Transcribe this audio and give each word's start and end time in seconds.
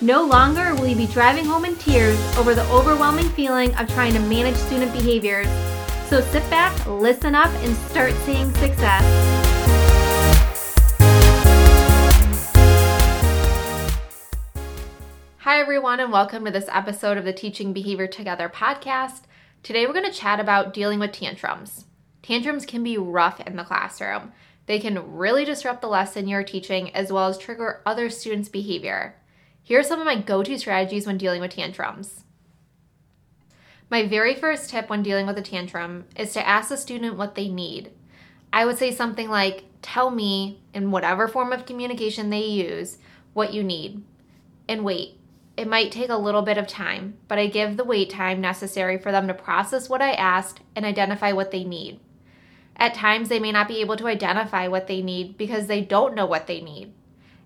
No 0.00 0.24
longer 0.24 0.74
will 0.74 0.88
you 0.88 0.96
be 0.96 1.06
driving 1.06 1.44
home 1.44 1.64
in 1.64 1.76
tears 1.76 2.18
over 2.36 2.52
the 2.52 2.68
overwhelming 2.68 3.28
feeling 3.28 3.72
of 3.76 3.88
trying 3.90 4.12
to 4.14 4.18
manage 4.18 4.56
student 4.56 4.92
behaviors. 4.92 5.46
So 6.08 6.20
sit 6.20 6.42
back, 6.50 6.74
listen 6.86 7.36
up, 7.36 7.48
and 7.62 7.76
start 7.76 8.12
seeing 8.24 8.52
success. 8.54 9.04
Hi, 15.38 15.60
everyone, 15.60 16.00
and 16.00 16.10
welcome 16.10 16.44
to 16.44 16.50
this 16.50 16.68
episode 16.72 17.16
of 17.16 17.24
the 17.24 17.32
Teaching 17.32 17.72
Behavior 17.72 18.08
Together 18.08 18.48
podcast. 18.48 19.20
Today, 19.62 19.86
we're 19.86 19.92
going 19.92 20.10
to 20.10 20.18
chat 20.18 20.40
about 20.40 20.74
dealing 20.74 20.98
with 20.98 21.12
tantrums. 21.12 21.84
Tantrums 22.20 22.66
can 22.66 22.82
be 22.82 22.98
rough 22.98 23.38
in 23.46 23.54
the 23.54 23.62
classroom. 23.62 24.32
They 24.66 24.80
can 24.80 25.14
really 25.14 25.44
disrupt 25.44 25.82
the 25.82 25.86
lesson 25.86 26.26
you're 26.26 26.42
teaching 26.42 26.92
as 26.96 27.12
well 27.12 27.28
as 27.28 27.38
trigger 27.38 27.80
other 27.86 28.10
students' 28.10 28.48
behavior. 28.48 29.14
Here 29.66 29.80
are 29.80 29.82
some 29.82 29.98
of 29.98 30.04
my 30.04 30.20
go 30.20 30.42
to 30.42 30.58
strategies 30.58 31.06
when 31.06 31.16
dealing 31.16 31.40
with 31.40 31.52
tantrums. 31.52 32.24
My 33.88 34.06
very 34.06 34.34
first 34.34 34.68
tip 34.68 34.90
when 34.90 35.02
dealing 35.02 35.26
with 35.26 35.38
a 35.38 35.42
tantrum 35.42 36.04
is 36.16 36.34
to 36.34 36.46
ask 36.46 36.68
the 36.68 36.76
student 36.76 37.16
what 37.16 37.34
they 37.34 37.48
need. 37.48 37.90
I 38.52 38.66
would 38.66 38.76
say 38.76 38.92
something 38.92 39.30
like, 39.30 39.64
Tell 39.80 40.10
me, 40.10 40.60
in 40.74 40.90
whatever 40.90 41.28
form 41.28 41.50
of 41.50 41.64
communication 41.64 42.28
they 42.28 42.44
use, 42.44 42.98
what 43.32 43.54
you 43.54 43.64
need. 43.64 44.04
And 44.68 44.84
wait. 44.84 45.18
It 45.56 45.68
might 45.68 45.92
take 45.92 46.10
a 46.10 46.16
little 46.16 46.42
bit 46.42 46.58
of 46.58 46.66
time, 46.66 47.16
but 47.26 47.38
I 47.38 47.46
give 47.46 47.78
the 47.78 47.84
wait 47.84 48.10
time 48.10 48.42
necessary 48.42 48.98
for 48.98 49.12
them 49.12 49.28
to 49.28 49.34
process 49.34 49.88
what 49.88 50.02
I 50.02 50.12
asked 50.12 50.60
and 50.76 50.84
identify 50.84 51.32
what 51.32 51.52
they 51.52 51.64
need. 51.64 52.00
At 52.76 52.92
times, 52.92 53.30
they 53.30 53.38
may 53.38 53.52
not 53.52 53.68
be 53.68 53.80
able 53.80 53.96
to 53.96 54.08
identify 54.08 54.68
what 54.68 54.88
they 54.88 55.00
need 55.00 55.38
because 55.38 55.68
they 55.68 55.80
don't 55.80 56.14
know 56.14 56.26
what 56.26 56.46
they 56.46 56.60
need. 56.60 56.92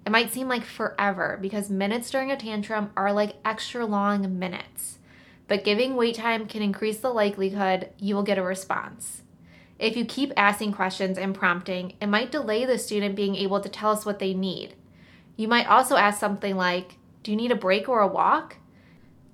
It 0.08 0.10
might 0.10 0.32
seem 0.32 0.48
like 0.48 0.64
forever 0.64 1.38
because 1.38 1.68
minutes 1.68 2.10
during 2.10 2.30
a 2.30 2.36
tantrum 2.38 2.92
are 2.96 3.12
like 3.12 3.36
extra 3.44 3.84
long 3.84 4.38
minutes. 4.38 5.00
But 5.48 5.64
giving 5.64 5.96
wait 5.96 6.14
time 6.14 6.46
can 6.46 6.62
increase 6.62 7.00
the 7.00 7.10
likelihood 7.10 7.90
you 7.98 8.14
will 8.14 8.22
get 8.22 8.38
a 8.38 8.42
response. 8.42 9.20
If 9.78 9.98
you 9.98 10.06
keep 10.06 10.32
asking 10.34 10.72
questions 10.72 11.18
and 11.18 11.34
prompting, 11.34 11.92
it 12.00 12.06
might 12.06 12.32
delay 12.32 12.64
the 12.64 12.78
student 12.78 13.16
being 13.16 13.36
able 13.36 13.60
to 13.60 13.68
tell 13.68 13.90
us 13.90 14.06
what 14.06 14.18
they 14.18 14.32
need. 14.32 14.76
You 15.36 15.46
might 15.46 15.68
also 15.68 15.96
ask 15.96 16.18
something 16.18 16.56
like, 16.56 16.96
Do 17.22 17.30
you 17.30 17.36
need 17.36 17.52
a 17.52 17.54
break 17.54 17.86
or 17.86 18.00
a 18.00 18.08
walk? 18.08 18.56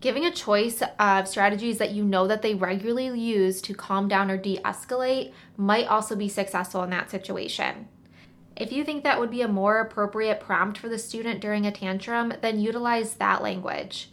Giving 0.00 0.25
a 0.25 0.33
choice 0.33 0.83
of 0.98 1.28
strategies 1.28 1.78
that 1.78 1.92
you 1.92 2.02
know 2.02 2.27
that 2.27 2.42
they 2.42 2.56
regularly 2.56 3.17
use 3.17 3.62
to 3.62 3.75
calm 3.75 4.08
down 4.08 4.28
or 4.28 4.39
de 4.39 4.58
escalate 4.64 5.33
might 5.56 5.86
also 5.86 6.17
be 6.17 6.28
successful 6.28 6.83
in 6.83 6.91
that 6.91 7.12
situation. 7.12 7.86
If 8.56 8.70
you 8.70 8.84
think 8.84 9.02
that 9.02 9.19
would 9.19 9.30
be 9.30 9.42
a 9.42 9.48
more 9.48 9.80
appropriate 9.80 10.41
prompt 10.41 10.78
for 10.78 10.88
the 10.88 10.98
student 10.98 11.41
during 11.41 11.66
a 11.66 11.72
tantrum, 11.72 12.33
then 12.41 12.61
utilize 12.61 13.14
that 13.14 13.42
language. 13.42 14.11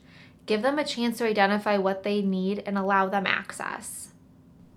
Give 0.47 0.63
them 0.63 0.79
a 0.79 0.83
chance 0.83 1.19
to 1.19 1.25
identify 1.25 1.77
what 1.77 2.03
they 2.03 2.21
need 2.21 2.63
and 2.65 2.77
allow 2.77 3.07
them 3.07 3.27
access. 3.27 4.09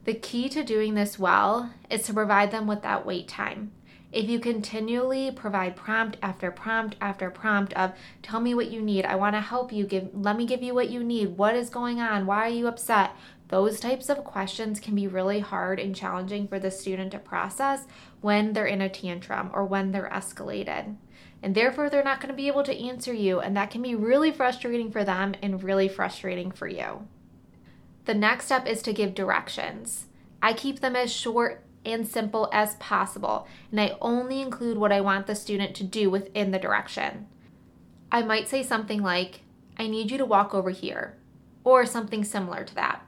The 0.05 0.15
key 0.15 0.50
to 0.50 0.62
doing 0.62 0.94
this 0.94 1.19
well 1.19 1.71
is 1.88 2.03
to 2.03 2.15
provide 2.15 2.50
them 2.50 2.66
with 2.66 2.83
that 2.83 3.06
wait 3.06 3.27
time. 3.27 3.72
If 4.12 4.28
you 4.28 4.38
continually 4.38 5.33
provide 5.33 5.75
prompt 5.75 6.19
after 6.22 6.50
prompt 6.50 6.94
after 7.00 7.31
prompt 7.31 7.72
of 7.72 7.93
tell 8.22 8.38
me 8.38 8.55
what 8.55 8.71
you 8.71 8.81
need, 8.81 9.06
I 9.06 9.17
want 9.17 9.34
to 9.34 9.41
help 9.41 9.72
you, 9.72 9.87
give 9.87 10.11
let 10.12 10.37
me 10.37 10.47
give 10.47 10.62
you 10.62 10.75
what 10.75 10.91
you 10.91 11.03
need, 11.03 11.37
what 11.37 11.56
is 11.56 11.71
going 11.71 12.00
on, 12.00 12.27
why 12.27 12.47
are 12.47 12.50
you 12.50 12.69
upset? 12.69 13.11
Those 13.54 13.78
types 13.78 14.09
of 14.09 14.25
questions 14.25 14.81
can 14.81 14.97
be 14.97 15.06
really 15.06 15.38
hard 15.38 15.78
and 15.78 15.94
challenging 15.94 16.48
for 16.48 16.59
the 16.59 16.72
student 16.72 17.12
to 17.12 17.20
process 17.20 17.87
when 18.20 18.53
they're 18.53 18.66
in 18.66 18.81
a 18.81 18.88
tantrum 18.88 19.53
or 19.54 19.65
when 19.65 19.92
they're 19.92 20.10
escalated. 20.12 20.97
And 21.41 21.54
therefore, 21.54 21.88
they're 21.88 22.03
not 22.03 22.19
going 22.19 22.31
to 22.31 22.37
be 22.37 22.48
able 22.48 22.64
to 22.64 22.76
answer 22.76 23.12
you, 23.12 23.38
and 23.38 23.56
that 23.56 23.70
can 23.70 23.81
be 23.81 23.94
really 23.94 24.32
frustrating 24.32 24.91
for 24.91 25.04
them 25.04 25.37
and 25.41 25.62
really 25.62 25.87
frustrating 25.87 26.50
for 26.50 26.66
you. 26.66 27.06
The 28.06 28.14
next 28.14 28.47
step 28.47 28.66
is 28.66 28.82
to 28.82 28.93
give 28.93 29.14
directions. 29.14 30.06
I 30.43 30.53
keep 30.53 30.81
them 30.81 30.97
as 30.97 31.12
short 31.12 31.62
and 31.84 32.09
simple 32.09 32.50
as 32.53 32.75
possible, 32.81 33.47
and 33.70 33.81
I 33.81 33.97
only 34.00 34.41
include 34.43 34.78
what 34.78 34.91
I 34.91 35.00
want 35.00 35.28
the 35.28 35.37
student 35.37 35.76
to 35.76 35.84
do 35.84 36.10
within 36.10 36.50
the 36.50 36.59
direction. 36.59 37.28
I 38.10 38.22
might 38.22 38.48
say 38.48 38.64
something 38.64 39.00
like, 39.00 39.43
I 39.78 39.87
need 39.87 40.10
you 40.10 40.19
to 40.19 40.25
walk 40.25 40.53
over 40.54 40.70
here, 40.70 41.16
or 41.62 41.87
something 41.87 42.25
similar 42.25 42.64
to 42.64 42.75
that. 42.75 43.06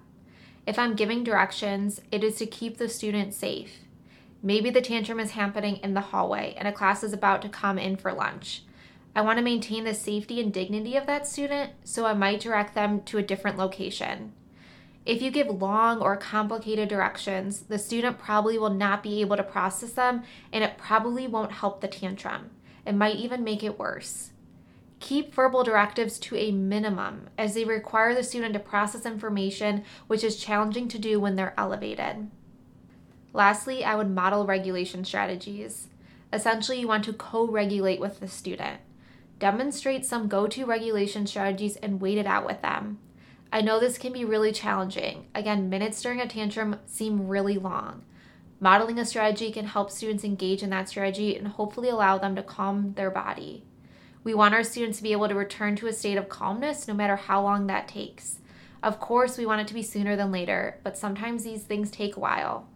If 0.67 0.81
I'm 0.81 0.97
giving 0.97 1.23
directions, 1.23 2.01
it 2.11 2.25
is 2.25 2.37
to 2.39 2.47
keep 2.47 2.77
the 2.77 2.89
student 2.89 3.33
safe. 3.35 3.85
Maybe 4.43 4.69
the 4.71 4.83
tantrum 4.83 5.21
is 5.21 5.31
happening 5.33 5.77
in 5.77 5.95
the 5.95 6.01
hallway 6.01 6.55
and 6.59 6.67
a 6.67 6.73
class 6.73 7.05
is 7.05 7.13
about 7.13 7.41
to 7.43 7.49
come 7.49 7.79
in 7.79 7.97
for 7.97 8.13
lunch. 8.13 8.65
I 9.15 9.23
want 9.23 9.39
to 9.39 9.45
maintain 9.45 9.85
the 9.85 9.95
safety 9.95 10.41
and 10.41 10.53
dignity 10.53 10.97
of 10.97 11.07
that 11.07 11.27
student, 11.27 11.71
so 11.85 12.05
I 12.05 12.15
might 12.15 12.41
direct 12.41 12.75
them 12.75 13.03
to 13.05 13.19
a 13.19 13.23
different 13.23 13.57
location. 13.57 14.33
If 15.07 15.23
you 15.23 15.31
give 15.31 15.47
long 15.47 16.01
or 16.03 16.17
complicated 16.17 16.89
directions, 16.89 17.61
the 17.61 17.79
student 17.79 18.19
probably 18.19 18.59
will 18.59 18.71
not 18.71 19.05
be 19.05 19.21
able 19.21 19.37
to 19.37 19.45
process 19.45 19.93
them 19.93 20.25
and 20.53 20.65
it 20.65 20.77
probably 20.77 21.29
won't 21.29 21.53
help 21.53 21.81
the 21.81 21.89
tantrum. 21.89 22.51
It 22.85 22.97
might 22.97 23.17
even 23.17 23.45
make 23.45 23.63
it 23.63 23.79
worse. 23.79 24.33
Keep 25.07 25.37
verbal 25.37 25.63
directives 25.63 26.19
to 26.19 26.35
a 26.35 26.51
minimum 26.51 27.29
as 27.39 27.55
they 27.55 27.65
require 27.65 28.13
the 28.13 28.25
student 28.25 28.55
to 28.55 28.59
process 28.59 29.07
information, 29.07 29.85
which 30.09 30.25
is 30.25 30.35
challenging 30.35 30.89
to 30.89 30.99
do 30.99 31.21
when 31.21 31.37
they're 31.37 31.55
elevated. 31.57 32.29
Lastly, 33.33 33.85
I 33.85 33.95
would 33.95 34.11
model 34.11 34.45
regulation 34.47 35.05
strategies. 35.05 35.87
Essentially, 36.33 36.81
you 36.81 36.89
want 36.89 37.05
to 37.05 37.13
co 37.13 37.47
regulate 37.47 38.01
with 38.01 38.19
the 38.19 38.27
student. 38.27 38.81
Demonstrate 39.39 40.05
some 40.05 40.27
go 40.27 40.49
to 40.49 40.67
regulation 40.67 41.25
strategies 41.25 41.77
and 41.77 42.01
wait 42.01 42.19
it 42.19 42.27
out 42.27 42.45
with 42.45 42.61
them. 42.61 42.99
I 43.53 43.61
know 43.61 43.79
this 43.79 43.99
can 43.99 44.13
be 44.13 44.25
really 44.25 44.51
challenging. 44.51 45.29
Again, 45.37 45.71
minutes 45.71 46.03
during 46.03 46.21
a 46.21 46.27
tantrum 46.27 46.81
seem 46.85 47.29
really 47.29 47.59
long. 47.59 48.03
Modeling 48.59 48.99
a 48.99 49.05
strategy 49.05 49.53
can 49.53 49.67
help 49.67 49.93
students 49.93 50.25
engage 50.25 50.65
in 50.65 50.71
that 50.71 50.89
strategy 50.89 51.37
and 51.37 51.47
hopefully 51.47 51.91
allow 51.91 52.19
them 52.19 52.35
to 52.35 52.43
calm 52.43 52.95
their 52.95 53.13
body. 53.13 53.66
We 54.27 54.35
want 54.35 54.55
our 54.55 54.65
students 54.65 54.97
to 54.97 55.05
be 55.05 55.13
able 55.13 55.29
to 55.29 55.37
return 55.37 55.77
to 55.77 55.87
a 55.87 55.93
state 55.93 56.19
of 56.19 56.29
calmness 56.29 56.89
no 56.89 56.95
matter 56.95 57.15
how 57.15 57.41
long 57.43 57.69
that 57.69 57.87
takes. 57.87 58.41
Of 58.83 58.99
course, 58.99 59.39
we 59.39 59.47
want 59.47 59.61
it 59.61 59.69
to 59.69 59.75
be 59.75 59.85
sooner 59.85 60.17
than 60.17 60.33
later, 60.33 60.81
but 60.83 60.99
sometimes 60.99 61.45
these 61.45 61.63
things 61.63 61.93
take 61.93 62.17
a 62.17 62.19
while. 62.19 62.67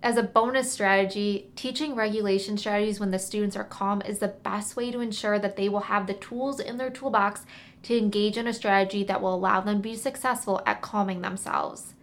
As 0.00 0.16
a 0.16 0.22
bonus 0.22 0.70
strategy, 0.70 1.50
teaching 1.56 1.96
regulation 1.96 2.56
strategies 2.56 3.00
when 3.00 3.10
the 3.10 3.18
students 3.18 3.56
are 3.56 3.64
calm 3.64 4.00
is 4.02 4.20
the 4.20 4.28
best 4.28 4.76
way 4.76 4.92
to 4.92 5.00
ensure 5.00 5.40
that 5.40 5.56
they 5.56 5.68
will 5.68 5.80
have 5.80 6.06
the 6.06 6.14
tools 6.14 6.60
in 6.60 6.76
their 6.76 6.90
toolbox 6.90 7.44
to 7.82 7.98
engage 7.98 8.36
in 8.36 8.46
a 8.46 8.54
strategy 8.54 9.02
that 9.02 9.20
will 9.20 9.34
allow 9.34 9.60
them 9.60 9.78
to 9.78 9.82
be 9.82 9.96
successful 9.96 10.62
at 10.64 10.82
calming 10.82 11.22
themselves. 11.22 11.94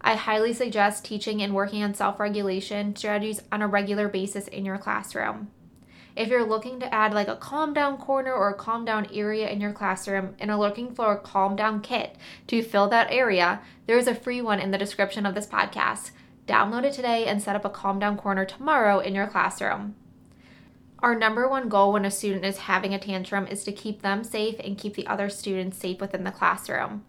I 0.00 0.16
highly 0.16 0.54
suggest 0.54 1.04
teaching 1.04 1.40
and 1.40 1.54
working 1.54 1.84
on 1.84 1.94
self 1.94 2.18
regulation 2.18 2.96
strategies 2.96 3.42
on 3.52 3.62
a 3.62 3.68
regular 3.68 4.08
basis 4.08 4.48
in 4.48 4.64
your 4.64 4.76
classroom. 4.76 5.52
If 6.16 6.28
you're 6.28 6.46
looking 6.46 6.78
to 6.78 6.94
add 6.94 7.12
like 7.12 7.26
a 7.26 7.34
calm 7.34 7.74
down 7.74 7.98
corner 7.98 8.32
or 8.32 8.48
a 8.48 8.54
calm 8.54 8.84
down 8.84 9.08
area 9.12 9.48
in 9.48 9.60
your 9.60 9.72
classroom 9.72 10.36
and 10.38 10.48
are 10.48 10.56
looking 10.56 10.94
for 10.94 11.12
a 11.12 11.18
calm 11.18 11.56
down 11.56 11.80
kit 11.80 12.14
to 12.46 12.62
fill 12.62 12.88
that 12.88 13.10
area, 13.10 13.60
there 13.86 13.98
is 13.98 14.06
a 14.06 14.14
free 14.14 14.40
one 14.40 14.60
in 14.60 14.70
the 14.70 14.78
description 14.78 15.26
of 15.26 15.34
this 15.34 15.46
podcast. 15.46 16.12
Download 16.46 16.84
it 16.84 16.92
today 16.92 17.26
and 17.26 17.42
set 17.42 17.56
up 17.56 17.64
a 17.64 17.70
calm 17.70 17.98
down 17.98 18.16
corner 18.16 18.44
tomorrow 18.44 19.00
in 19.00 19.14
your 19.14 19.26
classroom. 19.26 19.96
Our 21.00 21.16
number 21.16 21.48
one 21.48 21.68
goal 21.68 21.92
when 21.92 22.04
a 22.04 22.10
student 22.12 22.44
is 22.44 22.58
having 22.58 22.94
a 22.94 22.98
tantrum 22.98 23.48
is 23.48 23.64
to 23.64 23.72
keep 23.72 24.02
them 24.02 24.22
safe 24.22 24.60
and 24.62 24.78
keep 24.78 24.94
the 24.94 25.08
other 25.08 25.28
students 25.28 25.78
safe 25.78 26.00
within 26.00 26.22
the 26.22 26.30
classroom. 26.30 27.04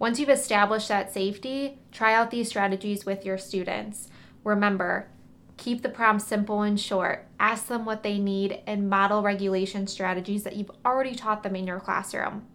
Once 0.00 0.18
you've 0.18 0.28
established 0.28 0.88
that 0.88 1.12
safety, 1.12 1.78
try 1.92 2.12
out 2.12 2.32
these 2.32 2.48
strategies 2.48 3.06
with 3.06 3.24
your 3.24 3.38
students. 3.38 4.08
Remember, 4.42 5.08
Keep 5.56 5.82
the 5.82 5.88
prompts 5.88 6.24
simple 6.24 6.62
and 6.62 6.78
short. 6.78 7.26
Ask 7.38 7.68
them 7.68 7.84
what 7.84 8.02
they 8.02 8.18
need 8.18 8.60
and 8.66 8.90
model 8.90 9.22
regulation 9.22 9.86
strategies 9.86 10.42
that 10.42 10.56
you've 10.56 10.70
already 10.84 11.14
taught 11.14 11.42
them 11.42 11.56
in 11.56 11.66
your 11.66 11.80
classroom. 11.80 12.46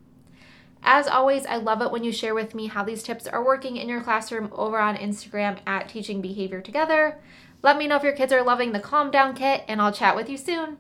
As 0.84 1.08
always, 1.08 1.46
I 1.46 1.58
love 1.58 1.82
it 1.82 1.92
when 1.92 2.04
you 2.04 2.12
share 2.12 2.34
with 2.34 2.56
me 2.56 2.68
how 2.68 2.84
these 2.84 3.04
tips 3.04 3.28
are 3.28 3.44
working 3.44 3.78
in 3.78 3.90
your 3.90 4.02
classroom 4.02 4.50
over 4.54 4.80
on 4.80 4.96
Instagram 4.96 5.60
at 5.66 5.90
Teaching 5.90 6.22
Behavior 6.22 6.62
Together. 6.62 7.20
Let 7.62 7.78
me 7.78 7.88
know 7.88 7.98
if 7.98 8.04
your 8.04 8.14
kids 8.14 8.32
are 8.32 8.44
loving 8.44 8.72
the 8.72 8.80
Calm 8.80 9.12
Down 9.12 9.36
Kit, 9.36 9.64
and 9.68 9.82
I'll 9.82 9.92
chat 9.92 10.16
with 10.16 10.30
you 10.30 10.38
soon. 10.38 10.78